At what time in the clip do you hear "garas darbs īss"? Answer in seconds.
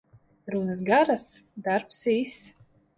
0.89-2.53